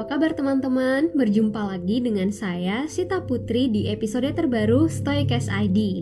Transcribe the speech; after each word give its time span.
apa 0.00 0.16
kabar 0.16 0.32
teman-teman? 0.32 1.12
Berjumpa 1.12 1.76
lagi 1.76 2.00
dengan 2.00 2.32
saya, 2.32 2.88
Sita 2.88 3.20
Putri 3.20 3.68
di 3.68 3.92
episode 3.92 4.32
terbaru 4.32 4.88
Stoicast 4.88 5.52
ID. 5.52 6.00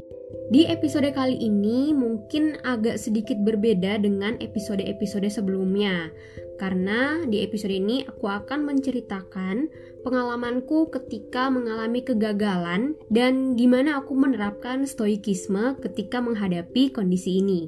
Di 0.54 0.70
episode 0.70 1.10
kali 1.10 1.34
ini 1.34 1.90
mungkin 1.90 2.62
agak 2.62 2.94
sedikit 2.94 3.34
berbeda 3.42 3.98
dengan 3.98 4.38
episode-episode 4.38 5.26
sebelumnya. 5.26 6.14
Karena 6.62 7.26
di 7.26 7.42
episode 7.42 7.74
ini 7.74 8.06
aku 8.06 8.30
akan 8.30 8.70
menceritakan 8.70 9.66
pengalamanku 10.06 10.94
ketika 10.94 11.50
mengalami 11.50 11.98
kegagalan 11.98 12.94
dan 13.10 13.58
gimana 13.58 13.98
aku 13.98 14.14
menerapkan 14.14 14.86
stoikisme 14.86 15.74
ketika 15.82 16.22
menghadapi 16.22 16.94
kondisi 16.94 17.42
ini. 17.42 17.66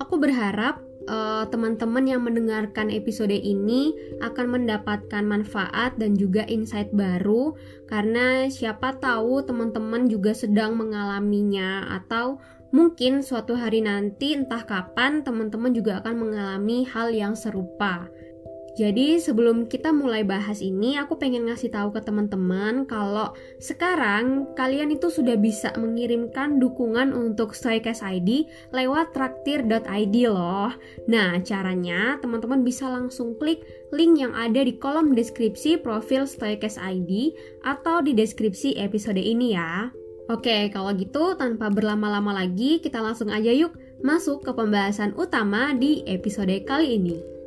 Aku 0.00 0.16
berharap 0.16 0.80
uh, 1.08 1.46
teman-teman 1.48 2.04
yang 2.04 2.20
mendengarkan 2.26 2.90
episode 2.92 3.32
ini 3.32 3.94
akan 4.20 4.60
mendapatkan 4.60 5.24
manfaat 5.24 5.96
dan 5.96 6.18
juga 6.18 6.44
insight 6.50 6.92
baru 6.92 7.54
karena 7.88 8.50
siapa 8.50 8.98
tahu 8.98 9.46
teman-teman 9.46 10.10
juga 10.10 10.36
sedang 10.36 10.76
mengalaminya 10.76 11.88
atau 12.02 12.42
mungkin 12.70 13.22
suatu 13.24 13.58
hari 13.58 13.82
nanti 13.82 14.34
entah 14.34 14.62
kapan 14.62 15.22
teman-teman 15.26 15.74
juga 15.74 16.02
akan 16.02 16.14
mengalami 16.16 16.86
hal 16.86 17.10
yang 17.10 17.34
serupa. 17.34 18.06
Jadi 18.80 19.20
sebelum 19.20 19.68
kita 19.68 19.92
mulai 19.92 20.24
bahas 20.24 20.64
ini, 20.64 20.96
aku 20.96 21.20
pengen 21.20 21.52
ngasih 21.52 21.68
tahu 21.68 21.92
ke 21.92 22.00
teman-teman 22.00 22.88
kalau 22.88 23.36
sekarang 23.60 24.48
kalian 24.56 24.96
itu 24.96 25.12
sudah 25.12 25.36
bisa 25.36 25.68
mengirimkan 25.76 26.56
dukungan 26.56 27.12
untuk 27.12 27.52
Stoicast 27.52 28.00
ID 28.00 28.48
lewat 28.72 29.12
traktir.id 29.12 30.16
loh. 30.32 30.72
Nah, 31.12 31.36
caranya 31.44 32.16
teman-teman 32.24 32.64
bisa 32.64 32.88
langsung 32.88 33.36
klik 33.36 33.60
link 33.92 34.16
yang 34.16 34.32
ada 34.32 34.64
di 34.64 34.72
kolom 34.80 35.12
deskripsi 35.12 35.84
profil 35.84 36.24
Stoicast 36.24 36.80
ID 36.80 37.36
atau 37.68 38.00
di 38.00 38.16
deskripsi 38.16 38.80
episode 38.80 39.20
ini 39.20 39.60
ya. 39.60 39.92
Oke, 40.32 40.72
kalau 40.72 40.96
gitu 40.96 41.36
tanpa 41.36 41.68
berlama-lama 41.68 42.32
lagi, 42.32 42.80
kita 42.80 42.96
langsung 43.04 43.28
aja 43.28 43.52
yuk 43.52 43.76
masuk 44.00 44.40
ke 44.40 44.56
pembahasan 44.56 45.12
utama 45.20 45.76
di 45.76 46.00
episode 46.08 46.64
kali 46.64 46.96
ini. 46.96 47.39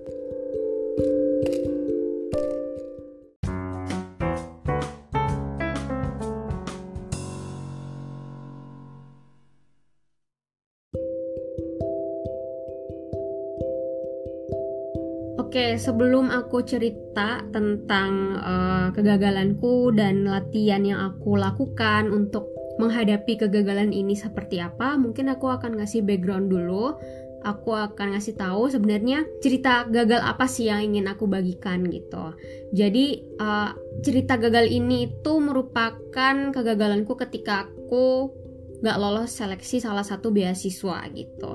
Sebelum 15.84 16.32
aku 16.32 16.64
cerita 16.64 17.44
tentang 17.52 18.40
uh, 18.40 18.88
kegagalanku 18.96 19.92
dan 19.92 20.24
latihan 20.24 20.80
yang 20.88 21.04
aku 21.04 21.36
lakukan 21.36 22.08
untuk 22.08 22.48
menghadapi 22.80 23.36
kegagalan 23.36 23.92
ini 23.92 24.16
seperti 24.16 24.64
apa, 24.64 24.96
mungkin 24.96 25.28
aku 25.28 25.52
akan 25.52 25.76
ngasih 25.78 26.08
background 26.08 26.48
dulu. 26.48 26.96
Aku 27.44 27.76
akan 27.76 28.16
ngasih 28.16 28.40
tahu 28.40 28.72
sebenarnya 28.72 29.28
cerita 29.44 29.84
gagal 29.92 30.24
apa 30.24 30.48
sih 30.48 30.72
yang 30.72 30.80
ingin 30.80 31.12
aku 31.12 31.28
bagikan 31.28 31.84
gitu. 31.92 32.32
Jadi 32.72 33.20
uh, 33.36 33.76
cerita 34.00 34.40
gagal 34.40 34.72
ini 34.72 35.12
itu 35.12 35.34
merupakan 35.44 36.56
kegagalanku 36.56 37.20
ketika 37.20 37.68
aku 37.68 38.32
gak 38.80 38.96
lolos 38.96 39.36
seleksi 39.36 39.84
salah 39.84 40.08
satu 40.08 40.32
beasiswa 40.32 41.04
gitu 41.12 41.52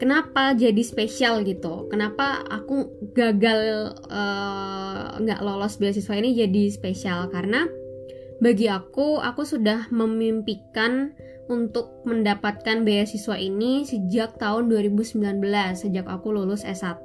kenapa 0.00 0.56
jadi 0.56 0.80
spesial 0.80 1.44
gitu? 1.44 1.86
Kenapa 1.92 2.40
aku 2.48 2.88
gagal 3.12 3.92
eh, 4.08 5.04
nggak 5.20 5.40
uh, 5.40 5.44
lolos 5.44 5.76
beasiswa 5.76 6.16
ini 6.16 6.32
jadi 6.32 6.72
spesial? 6.72 7.28
Karena 7.28 7.68
bagi 8.40 8.72
aku 8.72 9.20
aku 9.20 9.44
sudah 9.44 9.92
memimpikan 9.92 11.12
untuk 11.52 12.00
mendapatkan 12.08 12.86
beasiswa 12.86 13.36
ini 13.36 13.84
sejak 13.84 14.40
tahun 14.40 14.70
2019 14.72 15.20
sejak 15.76 16.06
aku 16.06 16.32
lulus 16.32 16.62
S1 16.62 17.04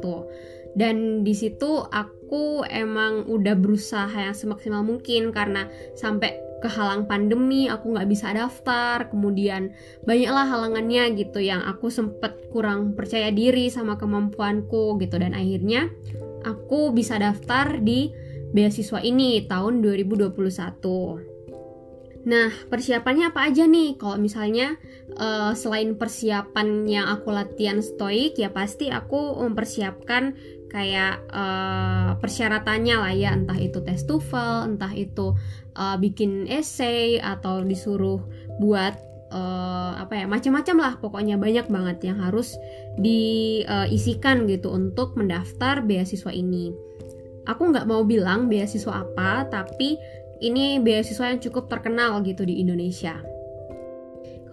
dan 0.78 1.26
di 1.26 1.34
situ 1.34 1.82
aku 1.90 2.62
emang 2.70 3.26
udah 3.26 3.58
berusaha 3.58 4.16
yang 4.16 4.38
semaksimal 4.38 4.86
mungkin 4.86 5.34
karena 5.34 5.68
sampai 5.98 6.38
kehalang 6.64 7.08
pandemi 7.10 7.68
aku 7.68 7.96
nggak 7.96 8.10
bisa 8.10 8.32
daftar. 8.36 9.08
Kemudian 9.10 9.74
banyaklah 10.04 10.46
halangannya 10.48 11.16
gitu 11.20 11.40
yang 11.44 11.64
aku 11.64 11.92
sempet 11.92 12.52
kurang 12.52 12.96
percaya 12.96 13.32
diri 13.32 13.72
sama 13.72 13.96
kemampuanku 14.00 15.00
gitu. 15.02 15.16
Dan 15.18 15.36
akhirnya 15.36 15.92
aku 16.46 16.94
bisa 16.96 17.18
daftar 17.18 17.80
di 17.82 18.12
beasiswa 18.56 19.04
ini 19.04 19.44
tahun 19.50 19.84
2021 19.84 21.36
Nah, 22.26 22.50
persiapannya 22.74 23.30
apa 23.30 23.46
aja 23.46 23.70
nih? 23.70 24.02
Kalau 24.02 24.18
misalnya 24.18 24.82
uh, 25.14 25.54
selain 25.54 25.94
persiapan 25.94 26.90
yang 26.90 27.06
aku 27.06 27.30
latihan 27.30 27.86
stoik, 27.86 28.34
ya 28.42 28.50
pasti 28.50 28.90
aku 28.90 29.46
mempersiapkan 29.46 30.34
kayak 30.72 31.24
uh, 31.32 32.18
persyaratannya 32.20 32.96
lah 33.00 33.14
ya, 33.14 33.32
entah 33.34 33.58
itu 33.58 33.80
tes 33.84 34.04
TOEFL, 34.04 34.76
entah 34.76 34.92
itu 34.92 35.36
uh, 35.78 35.96
bikin 36.00 36.48
essay 36.48 37.20
atau 37.20 37.64
disuruh 37.64 38.20
buat 38.60 38.96
uh, 39.36 40.00
apa 40.00 40.24
ya 40.24 40.26
macam-macam 40.30 40.76
lah 40.80 40.94
pokoknya 41.00 41.36
banyak 41.36 41.68
banget 41.68 41.98
yang 42.08 42.18
harus 42.24 42.56
diisikan 43.00 44.46
uh, 44.46 44.50
gitu 44.50 44.72
untuk 44.72 45.16
mendaftar 45.20 45.84
beasiswa 45.84 46.32
ini. 46.32 46.72
Aku 47.46 47.70
nggak 47.70 47.86
mau 47.86 48.02
bilang 48.02 48.50
beasiswa 48.50 49.06
apa, 49.06 49.46
tapi 49.52 50.00
ini 50.42 50.82
beasiswa 50.82 51.30
yang 51.30 51.40
cukup 51.40 51.70
terkenal 51.70 52.20
gitu 52.26 52.42
di 52.42 52.58
Indonesia. 52.58 53.35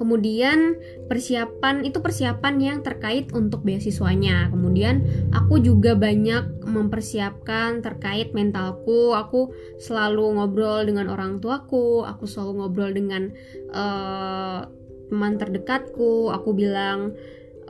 Kemudian 0.03 0.83
persiapan 1.07 1.87
itu 1.87 2.03
persiapan 2.03 2.59
yang 2.59 2.79
terkait 2.83 3.31
untuk 3.31 3.63
beasiswanya. 3.63 4.51
Kemudian 4.51 5.07
aku 5.31 5.63
juga 5.63 5.95
banyak 5.95 6.67
mempersiapkan 6.67 7.87
terkait 7.87 8.35
mentalku. 8.35 9.15
Aku 9.15 9.55
selalu 9.79 10.43
ngobrol 10.43 10.83
dengan 10.83 11.07
orang 11.07 11.39
tuaku. 11.39 12.03
Aku 12.03 12.27
selalu 12.27 12.67
ngobrol 12.67 12.91
dengan 12.91 13.31
uh, 13.71 14.67
teman 15.07 15.39
terdekatku. 15.39 16.35
Aku 16.35 16.51
bilang 16.51 17.15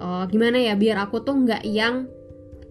uh, 0.00 0.24
gimana 0.24 0.56
ya 0.56 0.72
biar 0.72 1.04
aku 1.04 1.20
tuh 1.20 1.36
nggak 1.36 1.68
yang 1.68 2.08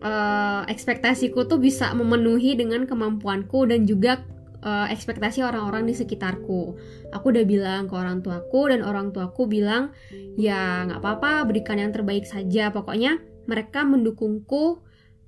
uh, 0.02 0.66
ekspektasiku 0.66 1.46
tuh 1.46 1.62
bisa 1.62 1.94
memenuhi 1.94 2.58
dengan 2.58 2.90
kemampuanku 2.90 3.70
dan 3.70 3.86
juga 3.86 4.26
uh, 4.64 4.88
ekspektasi 4.90 5.44
orang-orang 5.46 5.90
di 5.90 5.94
sekitarku. 5.94 6.78
Aku 7.12 7.26
udah 7.34 7.46
bilang 7.46 7.90
ke 7.90 7.94
orang 7.98 8.22
tuaku 8.24 8.72
dan 8.72 8.82
orang 8.86 9.12
tuaku 9.12 9.50
bilang 9.50 9.94
ya 10.38 10.88
nggak 10.88 11.02
apa-apa 11.02 11.50
berikan 11.50 11.78
yang 11.82 11.92
terbaik 11.92 12.24
saja. 12.26 12.70
Pokoknya 12.72 13.20
mereka 13.46 13.84
mendukungku 13.84 14.82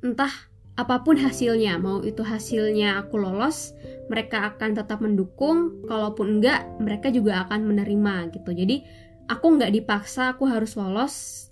entah 0.06 0.32
apa 0.74 1.06
pun 1.06 1.20
hasilnya. 1.22 1.78
Mau 1.78 2.02
itu 2.02 2.26
hasilnya 2.26 3.06
aku 3.06 3.22
lolos, 3.22 3.78
mereka 4.10 4.54
akan 4.54 4.74
tetap 4.74 5.02
mendukung. 5.02 5.86
Kalaupun 5.86 6.40
enggak, 6.40 6.66
mereka 6.82 7.14
juga 7.14 7.46
akan 7.46 7.70
menerima 7.70 8.34
gitu. 8.34 8.54
Jadi 8.54 8.82
aku 9.30 9.60
nggak 9.60 9.74
dipaksa 9.74 10.34
aku 10.34 10.50
harus 10.50 10.74
lolos 10.78 11.48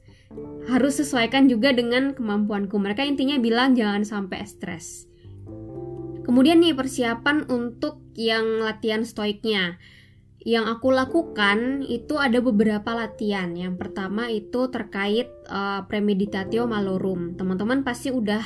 harus 0.71 1.03
sesuaikan 1.03 1.51
juga 1.51 1.75
dengan 1.75 2.15
kemampuanku. 2.15 2.79
Mereka 2.79 3.03
intinya 3.03 3.35
bilang 3.35 3.75
jangan 3.75 4.07
sampai 4.07 4.47
stres. 4.47 5.10
Kemudian 6.31 6.63
nih 6.63 6.71
persiapan 6.71 7.43
untuk 7.51 7.99
yang 8.15 8.63
latihan 8.63 9.03
stoiknya. 9.03 9.75
Yang 10.39 10.79
aku 10.79 10.95
lakukan 10.95 11.83
itu 11.83 12.15
ada 12.15 12.39
beberapa 12.39 12.95
latihan. 12.95 13.51
Yang 13.51 13.75
pertama 13.75 14.31
itu 14.31 14.71
terkait 14.71 15.27
uh, 15.51 15.83
premeditatio 15.91 16.71
malorum. 16.71 17.35
Teman-teman 17.35 17.83
pasti 17.83 18.15
udah 18.15 18.39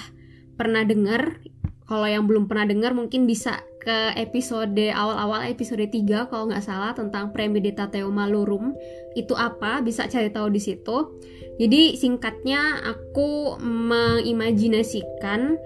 pernah 0.57 0.81
dengar. 0.81 1.45
Kalau 1.85 2.09
yang 2.09 2.25
belum 2.25 2.49
pernah 2.49 2.65
dengar 2.65 2.97
mungkin 2.97 3.29
bisa 3.29 3.61
ke 3.77 4.17
episode 4.17 4.89
awal-awal 4.89 5.45
episode 5.45 5.85
3 5.85 6.33
kalau 6.33 6.49
nggak 6.49 6.65
salah 6.65 6.97
tentang 6.97 7.29
premeditatio 7.29 8.09
malorum. 8.09 8.73
Itu 9.13 9.37
apa? 9.37 9.85
Bisa 9.85 10.09
cari 10.09 10.33
tahu 10.33 10.49
di 10.49 10.57
situ. 10.57 11.21
Jadi 11.61 12.01
singkatnya 12.01 12.81
aku 12.81 13.61
mengimajinasikan 13.61 15.61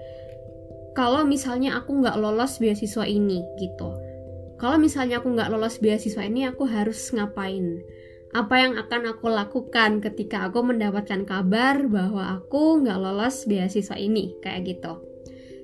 kalau 1.00 1.24
misalnya 1.24 1.80
aku 1.80 2.04
nggak 2.04 2.20
lolos 2.20 2.60
beasiswa 2.60 3.08
ini 3.08 3.40
gitu. 3.56 3.96
Kalau 4.60 4.76
misalnya 4.76 5.24
aku 5.24 5.32
nggak 5.32 5.48
lolos 5.48 5.80
beasiswa 5.80 6.28
ini 6.28 6.44
aku 6.44 6.68
harus 6.68 7.08
ngapain? 7.16 7.80
Apa 8.36 8.60
yang 8.60 8.76
akan 8.76 9.16
aku 9.16 9.32
lakukan 9.32 10.04
ketika 10.04 10.44
aku 10.44 10.60
mendapatkan 10.60 11.24
kabar 11.24 11.88
bahwa 11.88 12.36
aku 12.36 12.84
nggak 12.84 13.00
lolos 13.00 13.48
beasiswa 13.48 13.96
ini? 13.96 14.36
Kayak 14.44 14.76
gitu. 14.76 14.92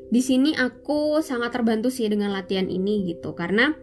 Di 0.09 0.25
sini 0.25 0.57
aku 0.57 1.21
sangat 1.21 1.53
terbantu 1.53 1.93
sih 1.93 2.09
dengan 2.09 2.33
latihan 2.33 2.73
ini 2.73 3.05
gitu. 3.05 3.37
Karena 3.37 3.77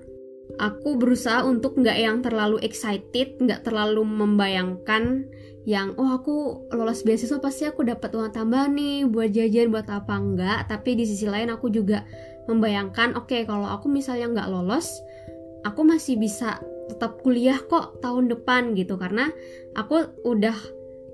aku 0.58 0.98
berusaha 0.98 1.46
untuk 1.46 1.78
nggak 1.78 1.98
yang 2.02 2.26
terlalu 2.26 2.58
excited 2.66 3.38
nggak 3.38 3.62
terlalu 3.62 4.02
membayangkan 4.02 5.30
yang 5.63 5.95
oh 5.95 6.12
aku 6.12 6.68
lolos 6.75 7.07
beasiswa 7.07 7.39
pasti 7.39 7.63
aku 7.63 7.88
dapat 7.88 8.12
uang 8.12 8.36
tambahan 8.36 8.75
nih 8.75 9.07
buat 9.07 9.31
jajan 9.31 9.71
buat 9.71 9.88
apa 9.88 10.13
enggak? 10.19 10.60
Tapi 10.68 11.00
di 11.00 11.07
sisi 11.07 11.24
lain 11.24 11.48
aku 11.48 11.71
juga 11.71 12.04
membayangkan 12.51 13.15
oke 13.15 13.31
okay, 13.31 13.42
kalau 13.48 13.71
aku 13.71 13.88
misalnya 13.88 14.27
nggak 14.27 14.51
lolos 14.51 15.00
aku 15.63 15.88
masih 15.88 16.19
bisa 16.19 16.60
tetap 16.92 17.24
kuliah 17.24 17.56
kok 17.56 18.04
tahun 18.04 18.27
depan 18.27 18.75
gitu. 18.75 19.00
Karena 19.00 19.31
aku 19.80 20.19
udah 20.27 20.56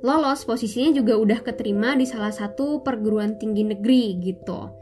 lolos 0.01 0.43
posisinya 0.49 0.97
juga 0.97 1.13
udah 1.19 1.39
keterima 1.45 1.93
di 1.93 2.09
salah 2.09 2.33
satu 2.33 2.81
perguruan 2.81 3.37
tinggi 3.37 3.69
negeri 3.69 4.17
gitu. 4.17 4.73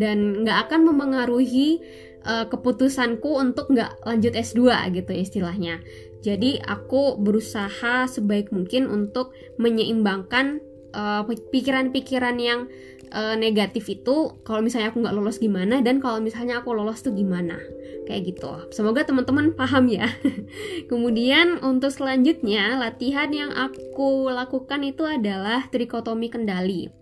Dan 0.00 0.48
nggak 0.48 0.70
akan 0.70 0.80
memengaruhi 0.88 1.76
uh, 2.24 2.46
keputusanku 2.48 3.36
untuk 3.36 3.72
nggak 3.72 4.04
lanjut 4.04 4.32
S2 4.36 4.92
gitu 4.92 5.12
istilahnya. 5.12 5.80
Jadi 6.20 6.60
aku 6.60 7.16
berusaha 7.16 8.04
sebaik 8.04 8.52
mungkin 8.52 8.92
untuk 8.92 9.32
menyeimbangkan 9.56 10.60
eh, 10.92 11.22
pikiran-pikiran 11.24 12.36
uh, 12.36 12.44
yang 12.44 12.60
uh, 13.08 13.40
negatif 13.40 13.88
itu 13.88 14.36
kalau 14.44 14.60
misalnya 14.60 14.92
aku 14.92 15.00
nggak 15.00 15.16
lolos 15.16 15.40
gimana 15.40 15.80
dan 15.80 15.96
kalau 15.96 16.20
misalnya 16.20 16.60
aku 16.60 16.76
lolos 16.76 17.00
tuh 17.00 17.16
gimana. 17.16 17.56
Kayak 18.04 18.36
gitu. 18.36 18.52
Semoga 18.68 19.08
teman-teman 19.08 19.56
paham 19.56 19.88
ya. 19.88 20.12
Kemudian 20.92 21.56
untuk 21.64 21.88
selanjutnya 21.88 22.76
latihan 22.76 23.32
yang 23.32 23.56
aku 23.56 24.28
lakukan 24.28 24.84
itu 24.84 25.08
adalah 25.08 25.72
trikotomi 25.72 26.28
kendali 26.28 26.99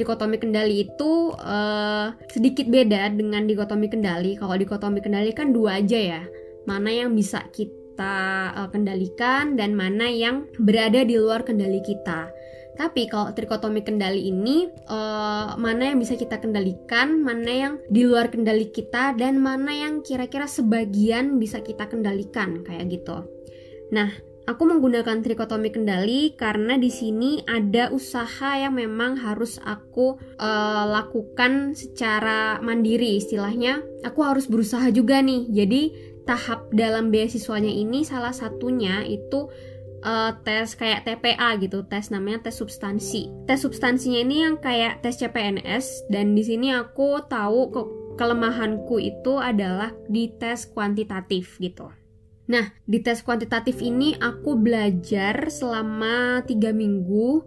trikotomi 0.00 0.40
kendali 0.40 0.88
itu 0.88 1.36
uh, 1.36 2.16
sedikit 2.32 2.64
beda 2.72 3.12
dengan 3.12 3.44
dikotomi 3.44 3.92
kendali. 3.92 4.40
Kalau 4.40 4.56
dikotomi 4.56 5.04
kendali 5.04 5.36
kan 5.36 5.52
dua 5.52 5.84
aja 5.84 6.00
ya. 6.00 6.22
Mana 6.64 6.88
yang 6.88 7.12
bisa 7.12 7.44
kita 7.52 8.48
uh, 8.56 8.68
kendalikan 8.72 9.60
dan 9.60 9.76
mana 9.76 10.08
yang 10.08 10.48
berada 10.56 11.04
di 11.04 11.20
luar 11.20 11.44
kendali 11.44 11.84
kita. 11.84 12.32
Tapi 12.80 13.12
kalau 13.12 13.36
trikotomi 13.36 13.84
kendali 13.84 14.32
ini 14.32 14.64
uh, 14.88 15.52
mana 15.60 15.92
yang 15.92 16.00
bisa 16.00 16.16
kita 16.16 16.40
kendalikan, 16.40 17.20
mana 17.20 17.52
yang 17.52 17.74
di 17.92 18.08
luar 18.08 18.32
kendali 18.32 18.72
kita 18.72 19.12
dan 19.20 19.36
mana 19.36 19.68
yang 19.68 20.00
kira-kira 20.00 20.48
sebagian 20.48 21.36
bisa 21.36 21.60
kita 21.60 21.92
kendalikan 21.92 22.64
kayak 22.64 22.88
gitu. 22.88 23.28
Nah, 23.92 24.08
aku 24.48 24.62
menggunakan 24.64 25.20
trikotomi 25.20 25.68
kendali 25.74 26.32
karena 26.36 26.76
di 26.80 26.88
sini 26.88 27.44
ada 27.44 27.92
usaha 27.92 28.56
yang 28.56 28.76
memang 28.76 29.20
harus 29.20 29.60
aku 29.60 30.16
uh, 30.40 30.84
lakukan 30.88 31.76
secara 31.76 32.62
mandiri 32.64 33.20
istilahnya. 33.20 33.84
Aku 34.06 34.24
harus 34.24 34.48
berusaha 34.48 34.88
juga 34.94 35.20
nih. 35.20 35.48
Jadi 35.50 35.82
tahap 36.24 36.70
dalam 36.72 37.10
beasiswanya 37.10 37.70
ini 37.70 38.06
salah 38.06 38.32
satunya 38.32 39.02
itu 39.04 39.50
uh, 40.04 40.32
tes 40.44 40.72
kayak 40.76 41.04
TPA 41.04 41.56
gitu, 41.60 41.84
tes 41.86 42.08
namanya 42.08 42.48
tes 42.48 42.56
substansi. 42.56 43.28
Tes 43.44 43.60
substansinya 43.60 44.20
ini 44.20 44.36
yang 44.44 44.56
kayak 44.60 45.04
tes 45.04 45.20
CPNS 45.20 46.10
dan 46.12 46.32
di 46.32 46.42
sini 46.44 46.72
aku 46.72 47.24
tahu 47.28 47.60
ke 47.72 47.82
kelemahanku 48.20 49.00
itu 49.00 49.40
adalah 49.40 49.96
di 50.08 50.28
tes 50.36 50.68
kuantitatif 50.68 51.56
gitu. 51.56 51.88
Nah, 52.50 52.66
di 52.82 52.98
tes 52.98 53.22
kuantitatif 53.22 53.78
ini 53.78 54.18
aku 54.18 54.58
belajar 54.58 55.54
selama 55.54 56.42
tiga 56.42 56.74
minggu. 56.74 57.46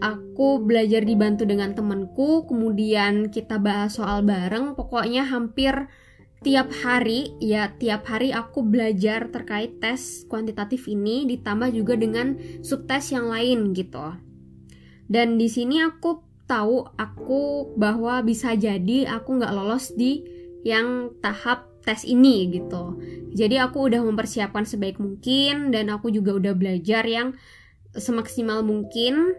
Aku 0.00 0.64
belajar 0.64 1.04
dibantu 1.04 1.44
dengan 1.44 1.76
temanku, 1.76 2.48
kemudian 2.48 3.28
kita 3.28 3.60
bahas 3.60 4.00
soal 4.00 4.24
bareng. 4.24 4.72
Pokoknya 4.72 5.28
hampir 5.28 5.90
tiap 6.40 6.70
hari 6.70 7.34
ya 7.42 7.74
tiap 7.76 8.06
hari 8.06 8.30
aku 8.30 8.62
belajar 8.62 9.26
terkait 9.28 9.82
tes 9.82 10.22
kuantitatif 10.30 10.86
ini 10.86 11.26
ditambah 11.26 11.74
juga 11.74 11.98
dengan 11.98 12.38
subtes 12.64 13.12
yang 13.12 13.28
lain 13.28 13.76
gitu. 13.76 14.16
Dan 15.10 15.36
di 15.36 15.50
sini 15.50 15.82
aku 15.82 16.24
tahu 16.48 16.88
aku 16.96 17.74
bahwa 17.76 18.24
bisa 18.24 18.56
jadi 18.56 19.12
aku 19.12 19.42
nggak 19.42 19.52
lolos 19.52 19.92
di 19.92 20.24
yang 20.64 21.12
tahap 21.20 21.67
tes 21.88 22.04
ini 22.04 22.52
gitu. 22.52 23.00
Jadi 23.32 23.56
aku 23.56 23.88
udah 23.88 24.04
mempersiapkan 24.04 24.68
sebaik 24.68 25.00
mungkin 25.00 25.72
dan 25.72 25.88
aku 25.88 26.12
juga 26.12 26.36
udah 26.36 26.52
belajar 26.52 27.08
yang 27.08 27.32
semaksimal 27.96 28.60
mungkin 28.60 29.32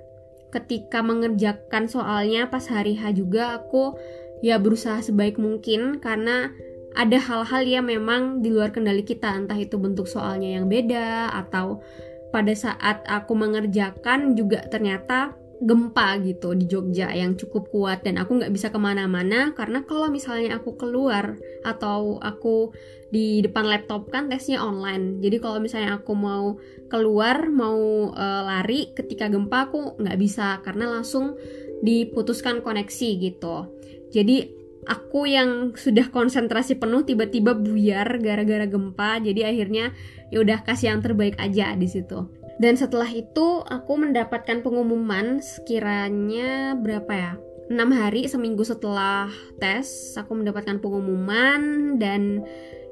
ketika 0.49 1.05
mengerjakan 1.05 1.85
soalnya 1.85 2.49
pas 2.49 2.65
hari 2.65 2.97
H 2.97 3.13
juga 3.13 3.61
aku 3.61 3.93
ya 4.41 4.57
berusaha 4.57 4.97
sebaik 5.05 5.37
mungkin 5.37 6.01
karena 6.01 6.49
ada 6.97 7.21
hal-hal 7.21 7.63
yang 7.69 7.85
memang 7.85 8.41
di 8.41 8.49
luar 8.49 8.73
kendali 8.73 9.05
kita 9.05 9.29
entah 9.29 9.57
itu 9.57 9.77
bentuk 9.77 10.09
soalnya 10.09 10.57
yang 10.57 10.65
beda 10.65 11.29
atau 11.29 11.85
pada 12.33 12.53
saat 12.57 13.05
aku 13.05 13.37
mengerjakan 13.37 14.33
juga 14.33 14.65
ternyata 14.65 15.37
gempa 15.59 16.15
gitu 16.23 16.55
di 16.55 16.65
Jogja 16.71 17.11
yang 17.11 17.35
cukup 17.35 17.67
kuat 17.67 18.07
dan 18.07 18.15
aku 18.15 18.39
nggak 18.39 18.53
bisa 18.55 18.71
ke 18.71 18.79
mana-mana 18.79 19.51
karena 19.51 19.83
kalau 19.83 20.07
misalnya 20.07 20.55
aku 20.55 20.79
keluar 20.79 21.35
atau 21.67 22.15
aku 22.23 22.71
di 23.11 23.43
depan 23.43 23.67
laptop 23.67 24.07
kan 24.07 24.31
tesnya 24.31 24.63
online. 24.63 25.19
Jadi 25.19 25.37
kalau 25.43 25.59
misalnya 25.59 25.99
aku 25.99 26.15
mau 26.15 26.55
keluar 26.87 27.51
mau 27.51 28.13
e, 28.15 28.25
lari 28.47 28.95
ketika 28.95 29.27
gempa 29.27 29.67
aku 29.67 29.99
nggak 29.99 30.17
bisa 30.21 30.63
karena 30.63 30.87
langsung 30.87 31.35
diputuskan 31.83 32.63
koneksi 32.63 33.09
gitu. 33.19 33.67
Jadi 34.15 34.59
aku 34.87 35.27
yang 35.27 35.75
sudah 35.75 36.07
konsentrasi 36.07 36.79
penuh 36.79 37.03
tiba-tiba 37.03 37.51
buyar 37.57 38.17
gara-gara 38.23 38.63
gempa 38.63 39.19
jadi 39.19 39.51
akhirnya 39.51 39.91
ya 40.31 40.39
udah 40.39 40.63
kasih 40.63 40.95
yang 40.95 41.01
terbaik 41.03 41.35
aja 41.37 41.75
di 41.75 41.85
situ 41.85 42.38
dan 42.59 42.75
setelah 42.75 43.07
itu 43.07 43.63
aku 43.63 43.93
mendapatkan 43.95 44.59
pengumuman 44.59 45.39
sekiranya 45.39 46.75
berapa 46.75 47.13
ya? 47.15 47.33
6 47.71 47.77
hari 47.95 48.27
seminggu 48.27 48.67
setelah 48.67 49.31
tes 49.63 50.17
aku 50.19 50.43
mendapatkan 50.43 50.81
pengumuman 50.83 51.95
dan 52.01 52.43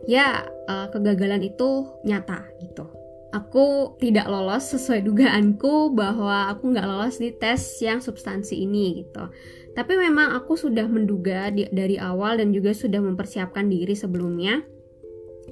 ya 0.08 0.48
uh, 0.72 0.88
kegagalan 0.88 1.44
itu 1.44 1.84
nyata 2.08 2.48
gitu. 2.64 2.88
Aku 3.36 4.00
tidak 4.00 4.31
lolos 4.31 4.72
sesuai 4.72 5.04
dugaanku 5.04 5.92
bahwa 5.92 6.48
aku 6.48 6.72
nggak 6.72 6.88
lolos 6.88 7.20
di 7.20 7.36
tes 7.36 7.60
yang 7.84 8.00
substansi 8.00 8.63
ini 8.63 9.04
gitu. 9.04 9.28
Tapi 9.75 9.94
memang 10.00 10.31
aku 10.31 10.56
sudah 10.56 10.88
menduga 10.88 11.52
di, 11.52 11.68
dari 11.68 12.00
awal 12.00 12.40
dan 12.40 12.56
juga 12.56 12.72
sudah 12.72 13.04
mempersiapkan 13.04 13.68
diri 13.68 13.94
sebelumnya. 14.00 14.63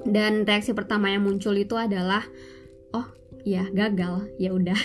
Dan 0.07 0.47
reaksi 0.47 0.71
pertama 0.71 1.11
yang 1.11 1.27
muncul 1.27 1.51
itu 1.57 1.75
adalah 1.75 2.23
ya 3.45 3.69
gagal. 3.69 4.27
Ya 4.41 4.51
udah. 4.51 4.75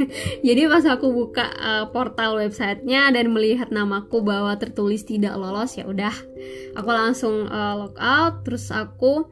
Jadi 0.46 0.62
pas 0.68 0.84
aku 0.84 1.08
buka 1.10 1.48
uh, 1.56 1.84
portal 1.88 2.36
websitenya 2.36 3.08
dan 3.10 3.32
melihat 3.32 3.72
namaku 3.72 4.20
bahwa 4.20 4.52
tertulis 4.60 5.02
tidak 5.08 5.34
lolos 5.40 5.74
ya 5.80 5.88
udah. 5.88 6.12
Aku 6.76 6.90
langsung 6.92 7.48
uh, 7.48 7.74
log 7.80 7.96
out. 7.96 8.44
Terus 8.44 8.68
aku 8.68 9.26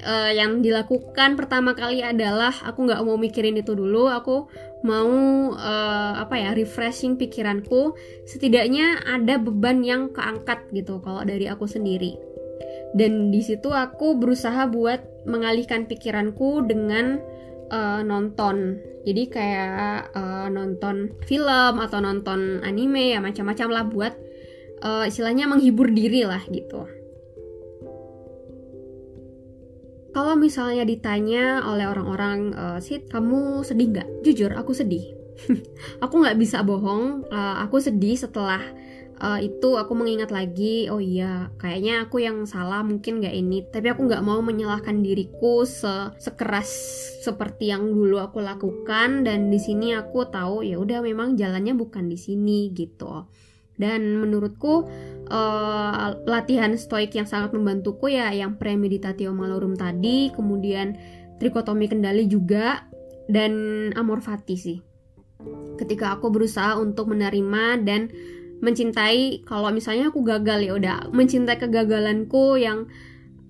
uh, 0.00 0.32
yang 0.32 0.64
dilakukan 0.64 1.36
pertama 1.36 1.76
kali 1.76 2.00
adalah 2.00 2.50
aku 2.64 2.88
nggak 2.88 3.04
mau 3.04 3.20
mikirin 3.20 3.60
itu 3.60 3.76
dulu. 3.76 4.08
Aku 4.08 4.48
mau 4.82 5.12
uh, 5.52 6.12
apa 6.16 6.40
ya 6.40 6.56
refreshing 6.56 7.20
pikiranku. 7.20 7.92
Setidaknya 8.24 9.04
ada 9.04 9.36
beban 9.36 9.84
yang 9.84 10.08
keangkat 10.08 10.72
gitu 10.72 11.04
kalau 11.04 11.20
dari 11.22 11.46
aku 11.52 11.68
sendiri. 11.68 12.16
Dan 12.92 13.32
di 13.32 13.40
situ 13.40 13.72
aku 13.72 14.20
berusaha 14.20 14.68
buat 14.68 15.24
mengalihkan 15.24 15.88
pikiranku 15.88 16.64
dengan 16.68 17.20
uh, 17.72 18.00
nonton 18.04 18.78
jadi 19.02 19.22
kayak 19.32 20.14
uh, 20.14 20.46
nonton 20.52 21.16
film 21.26 21.80
atau 21.80 21.98
nonton 21.98 22.60
anime 22.62 23.16
ya 23.16 23.18
macam-macam 23.18 23.68
lah 23.72 23.84
buat 23.88 24.14
uh, 24.84 25.08
istilahnya 25.08 25.48
menghibur 25.50 25.90
diri 25.90 26.22
lah 26.28 26.44
gitu 26.52 26.86
Kalau 30.12 30.36
misalnya 30.36 30.84
ditanya 30.84 31.64
oleh 31.64 31.88
orang-orang, 31.88 32.52
Sid, 32.84 33.08
kamu 33.08 33.64
sedih 33.64 33.96
nggak? 33.96 34.08
Jujur, 34.20 34.52
aku 34.52 34.76
sedih. 34.76 35.08
aku 36.04 36.20
nggak 36.20 36.36
bisa 36.36 36.60
bohong, 36.60 37.24
uh, 37.32 37.64
aku 37.64 37.80
sedih 37.80 38.20
setelah 38.20 38.60
uh, 39.22 39.38
itu 39.38 39.78
aku 39.78 39.94
mengingat 39.94 40.34
lagi, 40.34 40.90
oh 40.90 40.98
iya, 40.98 41.54
kayaknya 41.56 42.04
aku 42.04 42.20
yang 42.20 42.42
salah 42.44 42.82
mungkin 42.82 43.22
nggak 43.22 43.32
ini. 43.32 43.58
Tapi 43.70 43.94
aku 43.94 44.10
nggak 44.10 44.26
mau 44.26 44.42
menyalahkan 44.42 45.00
diriku 45.00 45.62
se 45.62 46.10
sekeras 46.18 46.68
seperti 47.22 47.70
yang 47.70 47.86
dulu 47.94 48.18
aku 48.18 48.42
lakukan 48.42 49.22
dan 49.22 49.48
di 49.48 49.62
sini 49.62 49.94
aku 49.94 50.26
tahu 50.26 50.66
ya 50.66 50.76
udah 50.76 50.98
memang 51.00 51.38
jalannya 51.38 51.78
bukan 51.78 52.10
di 52.10 52.18
sini 52.18 52.74
gitu. 52.74 53.30
Dan 53.72 54.20
menurutku 54.20 54.84
uh, 55.32 56.06
latihan 56.28 56.76
stoik 56.76 57.16
yang 57.16 57.24
sangat 57.24 57.56
membantuku 57.56 58.12
ya 58.12 58.30
yang 58.34 58.60
premeditatio 58.60 59.32
malorum 59.32 59.78
tadi, 59.78 60.28
kemudian 60.34 60.98
trikotomi 61.40 61.88
kendali 61.88 62.28
juga 62.28 62.84
dan 63.30 63.52
amor 63.96 64.20
fati 64.20 64.54
sih. 64.58 64.78
Ketika 65.74 66.14
aku 66.14 66.30
berusaha 66.30 66.78
untuk 66.78 67.10
menerima 67.10 67.82
dan 67.82 68.12
mencintai 68.62 69.42
kalau 69.42 69.68
misalnya 69.74 70.14
aku 70.14 70.22
gagal 70.22 70.62
ya 70.62 70.72
udah 70.78 70.96
mencintai 71.10 71.58
kegagalanku 71.58 72.56
yang 72.56 72.86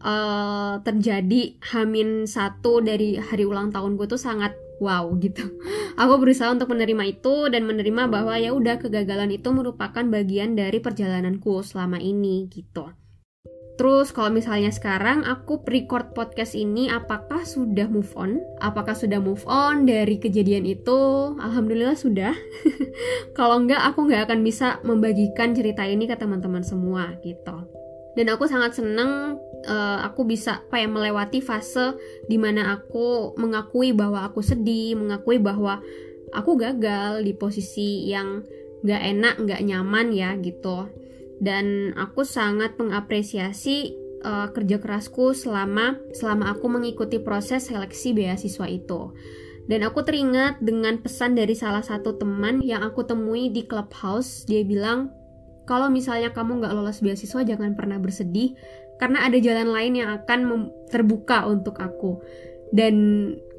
uh, 0.01 0.81
terjadi 0.81 1.61
hamin 1.73 2.25
satu 2.25 2.81
dari 2.81 3.21
hari 3.21 3.45
ulang 3.45 3.71
tahunku 3.71 4.09
tuh 4.09 4.19
sangat 4.19 4.57
wow 4.83 5.07
gitu. 5.21 5.47
Aku 6.03 6.19
berusaha 6.19 6.51
untuk 6.51 6.73
menerima 6.75 7.05
itu 7.21 7.47
dan 7.53 7.69
menerima 7.69 8.11
bahwa 8.11 8.35
ya 8.41 8.51
udah 8.57 8.83
kegagalan 8.83 9.31
itu 9.31 9.53
merupakan 9.55 10.03
bagian 10.03 10.59
dari 10.59 10.83
perjalananku 10.83 11.63
selama 11.63 12.03
ini 12.03 12.51
gitu. 12.51 12.91
Terus 13.73 14.13
kalau 14.13 14.29
misalnya 14.29 14.69
sekarang 14.69 15.25
aku 15.25 15.65
record 15.65 16.13
podcast 16.13 16.53
ini 16.53 16.93
apakah 16.93 17.41
sudah 17.49 17.89
move 17.89 18.13
on? 18.21 18.37
Apakah 18.61 18.93
sudah 18.93 19.17
move 19.17 19.43
on 19.49 19.89
dari 19.89 20.21
kejadian 20.21 20.69
itu? 20.69 21.33
Alhamdulillah 21.41 21.97
sudah. 21.97 22.37
kalau 23.39 23.65
enggak 23.65 23.81
aku 23.81 24.05
nggak 24.05 24.29
akan 24.29 24.45
bisa 24.45 24.77
membagikan 24.85 25.57
cerita 25.57 25.89
ini 25.89 26.05
ke 26.05 26.17
teman-teman 26.21 26.61
semua 26.61 27.17
gitu. 27.25 27.65
Dan 28.13 28.29
aku 28.29 28.45
sangat 28.45 28.77
seneng 28.77 29.41
uh, 29.65 29.99
aku 30.05 30.29
bisa 30.29 30.61
kayak 30.69 30.93
melewati 30.93 31.41
fase 31.41 31.97
di 32.29 32.37
mana 32.37 32.77
aku 32.77 33.33
mengakui 33.41 33.97
bahwa 33.97 34.29
aku 34.29 34.45
sedih, 34.45 35.01
mengakui 35.01 35.41
bahwa 35.41 35.81
aku 36.37 36.61
gagal 36.61 37.25
di 37.25 37.33
posisi 37.33 38.05
yang 38.05 38.45
nggak 38.85 39.03
enak, 39.17 39.35
nggak 39.41 39.61
nyaman 39.65 40.13
ya 40.13 40.37
gitu 40.37 41.02
dan 41.43 41.91
aku 41.99 42.23
sangat 42.23 42.79
mengapresiasi 42.79 43.99
uh, 44.23 44.55
kerja 44.55 44.79
kerasku 44.79 45.35
selama 45.35 45.99
selama 46.15 46.55
aku 46.55 46.71
mengikuti 46.71 47.19
proses 47.19 47.67
seleksi 47.67 48.15
beasiswa 48.15 48.67
itu. 48.71 49.11
Dan 49.67 49.83
aku 49.87 50.07
teringat 50.07 50.63
dengan 50.63 51.03
pesan 51.03 51.35
dari 51.35 51.55
salah 51.55 51.83
satu 51.83 52.19
teman 52.19 52.63
yang 52.63 52.83
aku 52.83 53.07
temui 53.07 53.51
di 53.51 53.67
clubhouse. 53.67 54.43
Dia 54.47 54.67
bilang, 54.67 55.11
kalau 55.67 55.87
misalnya 55.87 56.35
kamu 56.35 56.63
nggak 56.63 56.75
lolos 56.75 56.99
beasiswa 57.03 57.47
jangan 57.47 57.79
pernah 57.79 57.99
bersedih 57.99 58.59
karena 58.99 59.27
ada 59.27 59.39
jalan 59.39 59.71
lain 59.71 59.93
yang 59.99 60.11
akan 60.23 60.71
terbuka 60.91 61.47
untuk 61.47 61.79
aku. 61.83 62.23
Dan 62.75 62.95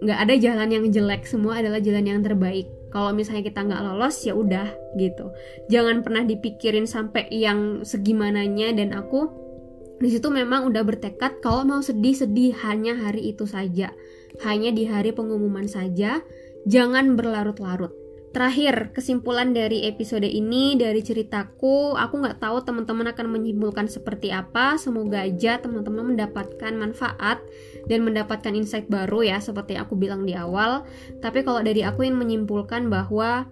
nggak 0.04 0.20
ada 0.28 0.36
jalan 0.40 0.70
yang 0.72 0.86
jelek, 0.88 1.24
semua 1.28 1.60
adalah 1.60 1.80
jalan 1.84 2.04
yang 2.04 2.20
terbaik 2.24 2.68
kalau 2.94 3.10
misalnya 3.10 3.50
kita 3.50 3.66
nggak 3.66 3.82
lolos 3.82 4.22
ya 4.22 4.38
udah 4.38 4.70
gitu. 5.02 5.34
Jangan 5.74 6.06
pernah 6.06 6.22
dipikirin 6.22 6.86
sampai 6.86 7.26
yang 7.34 7.82
segimananya 7.82 8.70
dan 8.78 8.94
aku 8.94 9.34
di 9.98 10.14
situ 10.14 10.30
memang 10.30 10.70
udah 10.70 10.86
bertekad 10.86 11.42
kalau 11.42 11.66
mau 11.66 11.82
sedih-sedih 11.82 12.54
hanya 12.62 12.94
hari 12.94 13.34
itu 13.34 13.50
saja. 13.50 13.90
Hanya 14.46 14.70
di 14.70 14.86
hari 14.86 15.10
pengumuman 15.10 15.66
saja. 15.66 16.22
Jangan 16.70 17.18
berlarut-larut 17.18 18.03
Terakhir, 18.34 18.90
kesimpulan 18.98 19.54
dari 19.54 19.86
episode 19.86 20.26
ini 20.26 20.74
dari 20.74 21.06
ceritaku, 21.06 21.94
aku 21.94 22.18
nggak 22.18 22.42
tahu 22.42 22.66
teman-teman 22.66 23.14
akan 23.14 23.30
menyimpulkan 23.30 23.86
seperti 23.86 24.34
apa. 24.34 24.74
Semoga 24.82 25.22
aja 25.22 25.62
teman-teman 25.62 26.18
mendapatkan 26.18 26.74
manfaat 26.74 27.46
dan 27.86 28.02
mendapatkan 28.02 28.50
insight 28.58 28.90
baru 28.90 29.22
ya, 29.22 29.38
seperti 29.38 29.78
aku 29.78 29.94
bilang 29.94 30.26
di 30.26 30.34
awal. 30.34 30.82
Tapi 31.22 31.46
kalau 31.46 31.62
dari 31.62 31.86
aku 31.86 32.10
yang 32.10 32.18
menyimpulkan 32.18 32.90
bahwa 32.90 33.46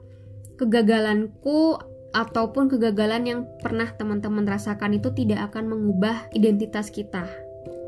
kegagalanku 0.58 1.78
ataupun 2.18 2.74
kegagalan 2.74 3.24
yang 3.30 3.40
pernah 3.62 3.86
teman-teman 3.86 4.50
rasakan 4.50 4.98
itu 4.98 5.14
tidak 5.14 5.54
akan 5.54 5.70
mengubah 5.70 6.26
identitas 6.34 6.90
kita, 6.90 7.30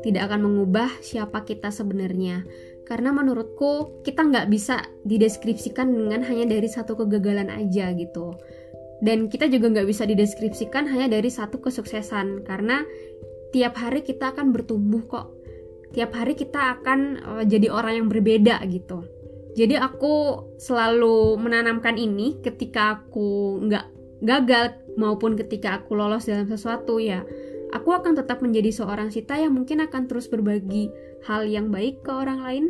tidak 0.06 0.30
akan 0.30 0.46
mengubah 0.46 0.94
siapa 1.02 1.42
kita 1.42 1.74
sebenarnya 1.74 2.46
karena 2.84 3.10
menurutku 3.16 4.04
kita 4.04 4.28
nggak 4.28 4.46
bisa 4.52 4.84
dideskripsikan 5.08 5.88
dengan 5.88 6.20
hanya 6.28 6.56
dari 6.56 6.68
satu 6.68 6.96
kegagalan 7.00 7.48
aja 7.48 7.92
gitu. 7.96 8.36
Dan 9.00 9.28
kita 9.28 9.48
juga 9.48 9.72
nggak 9.72 9.88
bisa 9.88 10.04
dideskripsikan 10.04 10.88
hanya 10.88 11.16
dari 11.16 11.28
satu 11.32 11.60
kesuksesan. 11.60 12.44
Karena 12.44 12.84
tiap 13.56 13.76
hari 13.80 14.04
kita 14.04 14.36
akan 14.36 14.52
bertumbuh 14.52 15.04
kok. 15.08 15.32
Tiap 15.96 16.12
hari 16.12 16.36
kita 16.36 16.80
akan 16.80 17.00
uh, 17.22 17.44
jadi 17.44 17.72
orang 17.72 18.04
yang 18.04 18.08
berbeda 18.12 18.60
gitu. 18.68 19.04
Jadi 19.54 19.78
aku 19.78 20.44
selalu 20.58 21.38
menanamkan 21.38 21.94
ini 21.94 22.42
ketika 22.42 23.00
aku 23.00 23.62
nggak 23.62 23.86
gagal 24.24 24.74
maupun 24.98 25.38
ketika 25.38 25.78
aku 25.78 25.94
lolos 25.94 26.26
dalam 26.26 26.50
sesuatu 26.50 26.98
ya 26.98 27.22
aku 27.72 27.94
akan 27.94 28.18
tetap 28.18 28.44
menjadi 28.44 28.74
seorang 28.74 29.08
Sita 29.14 29.38
yang 29.38 29.54
mungkin 29.54 29.80
akan 29.80 30.10
terus 30.10 30.26
berbagi 30.28 30.90
hal 31.24 31.48
yang 31.48 31.72
baik 31.72 32.04
ke 32.04 32.10
orang 32.12 32.44
lain 32.44 32.64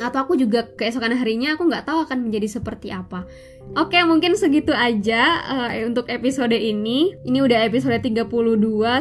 atau 0.00 0.24
aku 0.24 0.34
juga 0.34 0.64
keesokan 0.80 1.12
harinya 1.12 1.54
aku 1.54 1.68
nggak 1.68 1.84
tahu 1.84 2.08
akan 2.08 2.24
menjadi 2.24 2.48
seperti 2.56 2.88
apa. 2.88 3.28
Oke, 3.76 4.00
mungkin 4.02 4.34
segitu 4.34 4.72
aja 4.72 5.44
uh, 5.46 5.70
untuk 5.86 6.08
episode 6.10 6.56
ini. 6.56 7.14
Ini 7.22 7.38
udah 7.44 7.68
episode 7.68 8.00
32. 8.02 8.26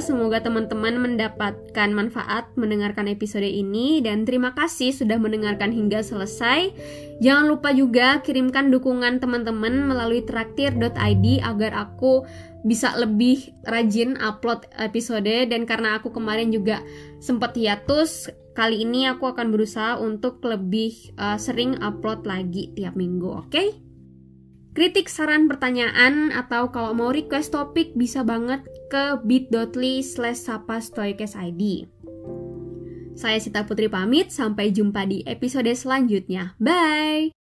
Semoga 0.04 0.44
teman-teman 0.44 1.00
mendapatkan 1.00 1.90
manfaat 1.90 2.52
mendengarkan 2.54 3.10
episode 3.10 3.48
ini 3.48 4.04
dan 4.04 4.28
terima 4.28 4.54
kasih 4.54 4.94
sudah 4.94 5.18
mendengarkan 5.18 5.74
hingga 5.74 6.04
selesai. 6.04 6.76
Jangan 7.24 7.50
lupa 7.50 7.74
juga 7.74 8.20
kirimkan 8.22 8.70
dukungan 8.70 9.24
teman-teman 9.24 9.90
melalui 9.90 10.22
traktir.id 10.22 11.26
agar 11.42 11.72
aku 11.74 12.28
bisa 12.68 12.92
lebih 13.00 13.56
rajin 13.64 14.20
upload 14.20 14.68
episode 14.76 15.48
dan 15.48 15.64
karena 15.64 16.00
aku 16.00 16.12
kemarin 16.12 16.52
juga 16.52 16.84
sempat 17.24 17.56
hiatus 17.56 18.28
kali 18.52 18.84
ini 18.84 19.08
aku 19.08 19.32
akan 19.32 19.56
berusaha 19.56 19.96
untuk 20.00 20.44
lebih 20.44 21.16
uh, 21.16 21.40
sering 21.40 21.80
upload 21.80 22.28
lagi 22.28 22.76
tiap 22.76 23.00
minggu 23.00 23.48
oke? 23.48 23.52
Okay? 23.52 23.70
kritik 24.80 25.12
saran 25.12 25.50
pertanyaan 25.52 26.32
atau 26.32 26.72
kalau 26.72 26.96
mau 26.96 27.12
request 27.12 27.52
topik 27.52 27.98
bisa 28.00 28.24
banget 28.24 28.64
ke 28.88 29.20
bit.ly 29.28 30.00
slash 30.00 30.48
id 30.48 31.64
saya 33.20 33.38
Sita 33.44 33.68
Putri 33.68 33.92
pamit 33.92 34.32
sampai 34.32 34.72
jumpa 34.72 35.04
di 35.04 35.28
episode 35.28 35.76
selanjutnya. 35.76 36.56
Bye 36.56 37.36